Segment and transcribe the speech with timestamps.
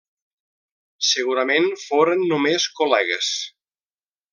[1.09, 3.33] Segurament foren només col·legues.